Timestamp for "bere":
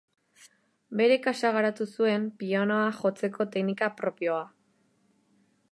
1.01-1.17